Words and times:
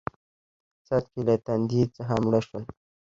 څاڅکې 0.85 1.21
له 1.27 1.35
تندې 1.45 1.81
څخه 1.95 2.13
مړه 2.25 2.39
شوله 2.47 2.67